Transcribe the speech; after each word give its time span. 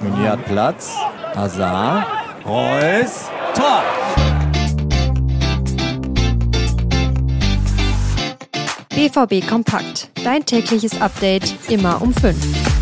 Meunier 0.00 0.32
hat 0.32 0.44
Platz. 0.44 0.96
Hazard. 1.34 2.06
Reus. 2.44 3.28
Tor! 3.54 3.82
BVB 8.90 9.46
Kompakt. 9.48 10.10
Dein 10.24 10.44
tägliches 10.44 11.00
Update 11.00 11.54
immer 11.68 12.00
um 12.02 12.12
5. 12.12 12.77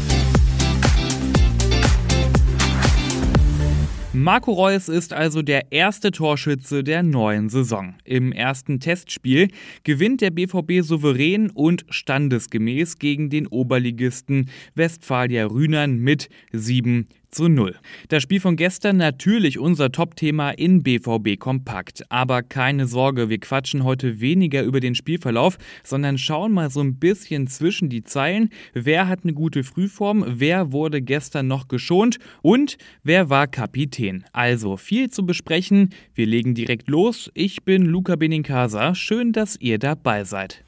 Marco 4.16 4.50
Reus 4.50 4.88
ist 4.88 5.12
also 5.12 5.42
der 5.42 5.72
erste 5.72 6.10
Torschütze 6.10 6.82
der 6.82 7.02
neuen 7.02 7.50
Saison. 7.50 7.96
Im 8.02 8.32
ersten 8.32 8.80
Testspiel 8.80 9.48
gewinnt 9.84 10.22
der 10.22 10.30
BVB 10.30 10.80
souverän 10.80 11.50
und 11.50 11.84
standesgemäß 11.90 12.98
gegen 12.98 13.28
den 13.28 13.46
Oberligisten 13.46 14.48
Westfalia 14.74 15.44
Rühnern 15.44 15.98
mit 15.98 16.30
7 16.52 17.06
zu 17.30 17.48
0. 17.48 17.76
Das 18.08 18.22
Spiel 18.22 18.40
von 18.40 18.56
gestern 18.56 18.96
natürlich 18.96 19.58
unser 19.58 19.92
Top-Thema 19.92 20.50
in 20.50 20.82
BVB 20.82 21.38
Kompakt. 21.38 22.04
Aber 22.10 22.42
keine 22.42 22.86
Sorge, 22.86 23.28
wir 23.28 23.38
quatschen 23.38 23.84
heute 23.84 24.20
weniger 24.20 24.62
über 24.62 24.80
den 24.80 24.94
Spielverlauf, 24.94 25.58
sondern 25.84 26.18
schauen 26.18 26.52
mal 26.52 26.70
so 26.70 26.80
ein 26.80 26.96
bisschen 26.98 27.46
zwischen 27.46 27.88
die 27.88 28.04
Zeilen. 28.04 28.50
Wer 28.74 29.08
hat 29.08 29.20
eine 29.22 29.34
gute 29.34 29.64
Frühform? 29.64 30.24
Wer 30.26 30.72
wurde 30.72 31.02
gestern 31.02 31.46
noch 31.46 31.68
geschont? 31.68 32.18
Und 32.42 32.76
wer 33.02 33.30
war 33.30 33.46
Kapitän? 33.46 34.24
Also 34.32 34.76
viel 34.76 35.10
zu 35.10 35.26
besprechen. 35.26 35.90
Wir 36.14 36.26
legen 36.26 36.54
direkt 36.54 36.88
los. 36.88 37.30
Ich 37.34 37.64
bin 37.64 37.86
Luca 37.86 38.16
Benincasa. 38.16 38.94
Schön, 38.94 39.32
dass 39.32 39.56
ihr 39.60 39.78
dabei 39.78 40.24
seid. 40.24 40.64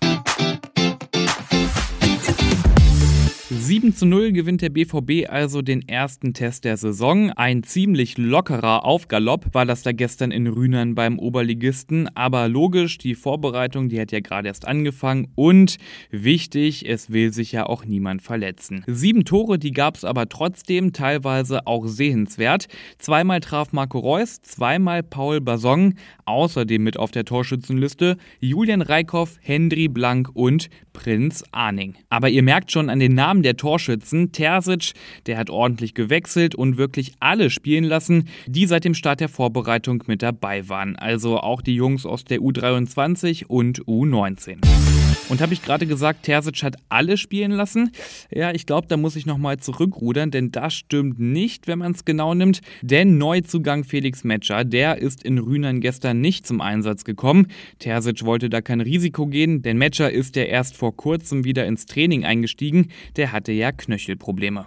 7 3.68 3.94
zu 3.94 4.06
0 4.06 4.32
gewinnt 4.32 4.62
der 4.62 4.70
BVB 4.70 5.28
also 5.28 5.60
den 5.60 5.86
ersten 5.86 6.32
Test 6.32 6.64
der 6.64 6.78
Saison. 6.78 7.32
Ein 7.32 7.64
ziemlich 7.64 8.16
lockerer 8.16 8.86
Aufgalopp 8.86 9.52
war 9.52 9.66
das 9.66 9.82
da 9.82 9.92
gestern 9.92 10.30
in 10.30 10.46
Rühnern 10.46 10.94
beim 10.94 11.18
Oberligisten. 11.18 12.08
Aber 12.16 12.48
logisch, 12.48 12.96
die 12.96 13.14
Vorbereitung, 13.14 13.90
die 13.90 14.00
hat 14.00 14.10
ja 14.10 14.20
gerade 14.20 14.48
erst 14.48 14.66
angefangen. 14.66 15.28
Und 15.34 15.76
wichtig, 16.10 16.88
es 16.88 17.12
will 17.12 17.30
sich 17.30 17.52
ja 17.52 17.66
auch 17.66 17.84
niemand 17.84 18.22
verletzen. 18.22 18.84
Sieben 18.86 19.26
Tore, 19.26 19.58
die 19.58 19.72
gab 19.72 19.96
es 19.96 20.04
aber 20.06 20.30
trotzdem, 20.30 20.94
teilweise 20.94 21.66
auch 21.66 21.86
sehenswert. 21.86 22.68
Zweimal 22.96 23.40
traf 23.40 23.74
Marco 23.74 23.98
Reus, 23.98 24.40
zweimal 24.40 25.02
Paul 25.02 25.42
Basong. 25.42 25.92
Außerdem 26.24 26.82
mit 26.82 26.98
auf 26.98 27.10
der 27.10 27.26
Torschützenliste 27.26 28.16
Julian 28.40 28.80
Reikhoff, 28.80 29.36
Hendry 29.42 29.88
Blank 29.88 30.30
und 30.32 30.70
Prinz 30.94 31.44
Arning. 31.52 31.96
Aber 32.08 32.30
ihr 32.30 32.42
merkt 32.42 32.72
schon 32.72 32.88
an 32.88 32.98
den 32.98 33.14
Namen 33.14 33.42
der 33.42 33.57
Torschützen, 33.58 34.32
Terzic, 34.32 34.92
der 35.26 35.36
hat 35.36 35.50
ordentlich 35.50 35.92
gewechselt 35.92 36.54
und 36.54 36.78
wirklich 36.78 37.12
alle 37.20 37.50
spielen 37.50 37.84
lassen, 37.84 38.28
die 38.46 38.64
seit 38.64 38.84
dem 38.84 38.94
Start 38.94 39.20
der 39.20 39.28
Vorbereitung 39.28 40.04
mit 40.06 40.22
dabei 40.22 40.68
waren. 40.70 40.96
Also 40.96 41.38
auch 41.38 41.60
die 41.60 41.74
Jungs 41.74 42.06
aus 42.06 42.24
der 42.24 42.38
U23 42.38 43.44
und 43.46 43.84
U19. 43.84 44.97
Und 45.28 45.40
habe 45.40 45.52
ich 45.52 45.62
gerade 45.62 45.86
gesagt, 45.86 46.22
Terzic 46.22 46.62
hat 46.62 46.76
alle 46.88 47.16
spielen 47.16 47.50
lassen? 47.50 47.90
Ja, 48.30 48.52
ich 48.52 48.64
glaube, 48.64 48.86
da 48.88 48.96
muss 48.96 49.16
ich 49.16 49.26
nochmal 49.26 49.58
zurückrudern, 49.58 50.30
denn 50.30 50.52
das 50.52 50.74
stimmt 50.74 51.18
nicht, 51.18 51.66
wenn 51.66 51.80
man 51.80 51.92
es 51.92 52.04
genau 52.04 52.34
nimmt. 52.34 52.60
Denn 52.82 53.18
Neuzugang 53.18 53.84
Felix 53.84 54.24
Metscher, 54.24 54.64
der 54.64 54.98
ist 54.98 55.22
in 55.22 55.38
Rühnern 55.38 55.80
gestern 55.80 56.20
nicht 56.20 56.46
zum 56.46 56.60
Einsatz 56.60 57.04
gekommen. 57.04 57.48
Terzic 57.78 58.24
wollte 58.24 58.48
da 58.48 58.60
kein 58.60 58.80
Risiko 58.80 59.26
gehen, 59.26 59.62
denn 59.62 59.76
Metscher 59.76 60.10
ist 60.10 60.36
ja 60.36 60.44
erst 60.44 60.76
vor 60.76 60.96
kurzem 60.96 61.44
wieder 61.44 61.66
ins 61.66 61.86
Training 61.86 62.24
eingestiegen. 62.24 62.88
Der 63.16 63.32
hatte 63.32 63.52
ja 63.52 63.72
Knöchelprobleme. 63.72 64.66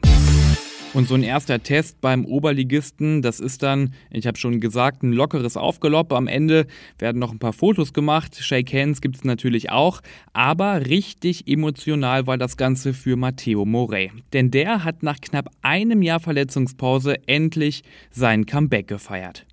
Und 0.93 1.07
so 1.07 1.15
ein 1.15 1.23
erster 1.23 1.63
Test 1.63 2.01
beim 2.01 2.25
Oberligisten, 2.25 3.21
das 3.21 3.39
ist 3.39 3.63
dann, 3.63 3.93
ich 4.09 4.27
habe 4.27 4.37
schon 4.37 4.59
gesagt, 4.59 5.03
ein 5.03 5.13
lockeres 5.13 5.55
Aufgelopp. 5.55 6.11
Am 6.11 6.27
Ende 6.27 6.67
werden 6.99 7.17
noch 7.17 7.31
ein 7.31 7.39
paar 7.39 7.53
Fotos 7.53 7.93
gemacht. 7.93 8.35
Shake 8.35 8.73
Hands 8.73 8.99
gibt 8.99 9.15
es 9.15 9.23
natürlich 9.23 9.71
auch. 9.71 10.01
Aber 10.33 10.85
richtig 10.87 11.47
emotional 11.47 12.27
war 12.27 12.37
das 12.37 12.57
Ganze 12.57 12.93
für 12.93 13.15
Matteo 13.15 13.63
Morey. 13.63 14.11
Denn 14.33 14.51
der 14.51 14.83
hat 14.83 15.01
nach 15.01 15.21
knapp 15.21 15.49
einem 15.61 16.01
Jahr 16.01 16.19
Verletzungspause 16.19 17.25
endlich 17.25 17.83
sein 18.11 18.45
Comeback 18.45 18.89
gefeiert. 18.89 19.45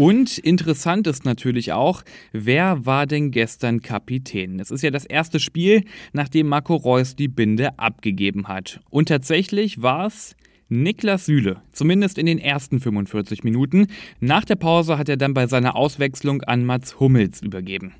Und 0.00 0.38
interessant 0.38 1.06
ist 1.06 1.26
natürlich 1.26 1.74
auch, 1.74 2.04
wer 2.32 2.86
war 2.86 3.06
denn 3.06 3.30
gestern 3.30 3.82
Kapitän? 3.82 4.58
Es 4.58 4.70
ist 4.70 4.80
ja 4.80 4.90
das 4.90 5.04
erste 5.04 5.38
Spiel, 5.38 5.84
nachdem 6.14 6.46
Marco 6.46 6.74
Reus 6.74 7.16
die 7.16 7.28
Binde 7.28 7.78
abgegeben 7.78 8.48
hat. 8.48 8.80
Und 8.88 9.10
tatsächlich 9.10 9.82
war 9.82 10.06
es 10.06 10.36
Niklas 10.72 11.26
Süle, 11.26 11.60
zumindest 11.72 12.16
in 12.16 12.26
den 12.26 12.38
ersten 12.38 12.78
45 12.78 13.42
Minuten. 13.42 13.88
Nach 14.20 14.44
der 14.44 14.54
Pause 14.54 14.98
hat 14.98 15.08
er 15.08 15.16
dann 15.16 15.34
bei 15.34 15.48
seiner 15.48 15.74
Auswechslung 15.74 16.42
an 16.42 16.64
Mats 16.64 17.00
Hummels 17.00 17.42
übergeben. 17.42 17.94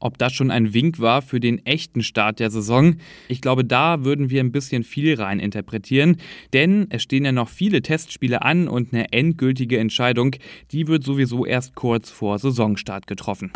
Ob 0.00 0.18
das 0.18 0.34
schon 0.34 0.50
ein 0.50 0.74
Wink 0.74 1.00
war 1.00 1.22
für 1.22 1.40
den 1.40 1.64
echten 1.64 2.02
Start 2.02 2.38
der 2.38 2.50
Saison, 2.50 2.96
ich 3.28 3.40
glaube, 3.40 3.64
da 3.64 4.04
würden 4.04 4.28
wir 4.28 4.40
ein 4.40 4.52
bisschen 4.52 4.84
viel 4.84 5.14
rein 5.14 5.40
interpretieren, 5.40 6.18
denn 6.52 6.88
es 6.90 7.02
stehen 7.02 7.24
ja 7.24 7.32
noch 7.32 7.48
viele 7.48 7.80
Testspiele 7.80 8.42
an 8.42 8.68
und 8.68 8.92
eine 8.92 9.14
endgültige 9.14 9.78
Entscheidung, 9.78 10.36
die 10.72 10.88
wird 10.88 11.02
sowieso 11.02 11.46
erst 11.46 11.74
kurz 11.74 12.10
vor 12.10 12.38
Saisonstart 12.38 13.06
getroffen. 13.06 13.50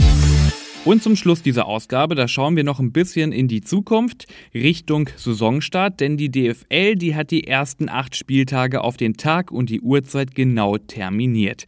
Und 0.84 1.03
zum 1.03 1.17
Schluss 1.17 1.41
dieser 1.41 1.65
Ausgabe, 1.65 2.15
da 2.15 2.28
schauen 2.28 2.56
wir 2.56 2.65
noch 2.65 2.78
ein 2.78 2.93
bisschen 2.93 3.33
in 3.33 3.49
die 3.49 3.62
Zukunft 3.62 4.27
Richtung 4.53 5.09
Saisonstart, 5.17 5.99
denn 5.99 6.19
die 6.19 6.31
DFL, 6.31 6.97
die 6.97 7.15
hat 7.15 7.31
die 7.31 7.47
ersten 7.47 7.89
acht 7.89 8.15
Spieltage 8.15 8.83
auf 8.83 8.99
den 8.99 9.15
Tag 9.15 9.50
und 9.50 9.71
die 9.71 9.81
Uhrzeit 9.81 10.34
genau 10.34 10.77
terminiert. 10.77 11.65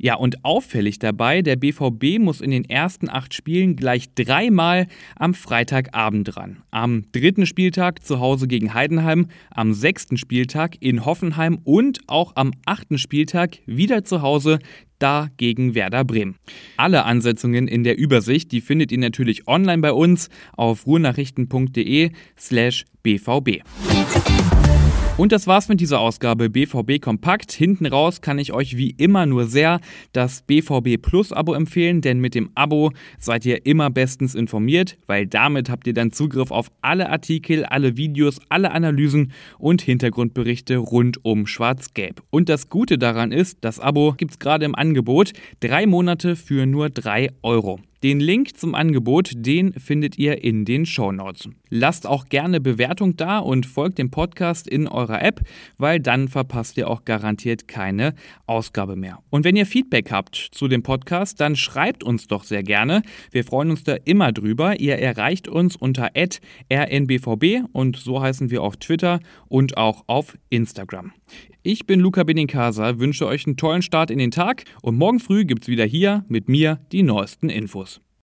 Ja, 0.00 0.14
und 0.14 0.44
auffällig 0.44 1.00
dabei, 1.00 1.42
der 1.42 1.56
BVB 1.56 2.20
muss 2.20 2.40
in 2.40 2.52
den 2.52 2.64
ersten 2.64 3.10
acht 3.10 3.34
Spielen 3.34 3.74
gleich 3.74 4.14
dreimal 4.14 4.86
am 5.16 5.34
Freitagabend 5.34 6.36
ran. 6.36 6.62
Am 6.70 7.04
dritten 7.10 7.46
Spieltag 7.46 8.04
zu 8.04 8.20
Hause 8.20 8.46
gegen 8.46 8.74
Heidenheim, 8.74 9.26
am 9.50 9.74
sechsten 9.74 10.16
Spieltag 10.16 10.76
in 10.80 11.04
Hoffenheim 11.04 11.58
und 11.64 11.98
auch 12.06 12.36
am 12.36 12.52
achten 12.64 12.96
Spieltag 12.96 13.58
wieder 13.66 14.04
zu 14.04 14.22
Hause 14.22 14.60
da 15.00 15.28
gegen 15.36 15.74
Werder 15.74 16.04
Bremen. 16.04 16.36
Alle 16.76 17.04
Ansetzungen 17.04 17.66
in 17.66 17.82
der 17.82 17.98
Übersicht, 17.98 18.52
die 18.52 18.60
findet 18.60 18.92
ihr 18.92 18.98
natürlich 18.98 19.48
online 19.48 19.82
bei 19.82 19.92
uns 19.92 20.28
auf 20.56 20.86
ruhrnachrichten.de 20.86 22.10
slash 22.36 22.84
bvb. 23.02 23.62
Und 25.18 25.32
das 25.32 25.48
war's 25.48 25.68
mit 25.68 25.80
dieser 25.80 25.98
Ausgabe 25.98 26.48
BVB 26.48 27.00
Kompakt. 27.00 27.50
Hinten 27.50 27.86
raus 27.86 28.20
kann 28.20 28.38
ich 28.38 28.52
euch 28.52 28.76
wie 28.76 28.90
immer 28.90 29.26
nur 29.26 29.46
sehr 29.46 29.80
das 30.12 30.42
BVB 30.42 31.02
Plus 31.02 31.32
Abo 31.32 31.54
empfehlen, 31.54 32.02
denn 32.02 32.20
mit 32.20 32.36
dem 32.36 32.50
Abo 32.54 32.92
seid 33.18 33.44
ihr 33.44 33.66
immer 33.66 33.90
bestens 33.90 34.36
informiert, 34.36 34.96
weil 35.08 35.26
damit 35.26 35.70
habt 35.70 35.88
ihr 35.88 35.92
dann 35.92 36.12
Zugriff 36.12 36.52
auf 36.52 36.70
alle 36.82 37.10
Artikel, 37.10 37.64
alle 37.64 37.96
Videos, 37.96 38.38
alle 38.48 38.70
Analysen 38.70 39.32
und 39.58 39.82
Hintergrundberichte 39.82 40.76
rund 40.76 41.24
um 41.24 41.48
Schwarz-Gelb. 41.48 42.22
Und 42.30 42.48
das 42.48 42.68
Gute 42.68 42.96
daran 42.96 43.32
ist, 43.32 43.58
das 43.62 43.80
Abo 43.80 44.14
gibt's 44.16 44.38
gerade 44.38 44.66
im 44.66 44.76
Angebot. 44.76 45.32
Drei 45.58 45.86
Monate 45.86 46.36
für 46.36 46.64
nur 46.64 46.90
drei 46.90 47.30
Euro. 47.42 47.80
Den 48.04 48.20
Link 48.20 48.56
zum 48.56 48.76
Angebot, 48.76 49.32
den 49.34 49.72
findet 49.72 50.18
ihr 50.18 50.44
in 50.44 50.64
den 50.64 50.86
Show 50.86 51.10
Notes. 51.10 51.48
Lasst 51.68 52.06
auch 52.06 52.26
gerne 52.26 52.60
Bewertung 52.60 53.16
da 53.16 53.40
und 53.40 53.66
folgt 53.66 53.98
dem 53.98 54.12
Podcast 54.12 54.68
in 54.68 54.86
eurer 54.86 55.20
App, 55.20 55.40
weil 55.78 55.98
dann 55.98 56.28
verpasst 56.28 56.76
ihr 56.76 56.88
auch 56.88 57.04
garantiert 57.04 57.66
keine 57.66 58.14
Ausgabe 58.46 58.94
mehr. 58.94 59.18
Und 59.30 59.44
wenn 59.44 59.56
ihr 59.56 59.66
Feedback 59.66 60.12
habt 60.12 60.36
zu 60.36 60.68
dem 60.68 60.84
Podcast, 60.84 61.40
dann 61.40 61.56
schreibt 61.56 62.04
uns 62.04 62.28
doch 62.28 62.44
sehr 62.44 62.62
gerne. 62.62 63.02
Wir 63.32 63.42
freuen 63.42 63.70
uns 63.70 63.82
da 63.82 63.96
immer 64.04 64.30
drüber. 64.30 64.78
Ihr 64.78 64.96
erreicht 64.98 65.48
uns 65.48 65.74
unter 65.74 66.10
rnbvb 66.14 67.64
und 67.72 67.96
so 67.96 68.22
heißen 68.22 68.50
wir 68.50 68.62
auf 68.62 68.76
Twitter 68.76 69.18
und 69.48 69.76
auch 69.76 70.04
auf 70.06 70.38
Instagram. 70.50 71.12
Ich 71.64 71.86
bin 71.86 72.00
Luca 72.00 72.22
Benincasa, 72.22 72.98
wünsche 72.98 73.26
euch 73.26 73.46
einen 73.46 73.56
tollen 73.56 73.82
Start 73.82 74.10
in 74.10 74.18
den 74.18 74.30
Tag 74.30 74.64
und 74.80 74.96
morgen 74.96 75.20
früh 75.20 75.44
gibt's 75.44 75.68
wieder 75.68 75.84
hier 75.84 76.24
mit 76.28 76.48
mir 76.48 76.78
die 76.92 77.02
neuesten 77.02 77.50
Infos. 77.50 77.87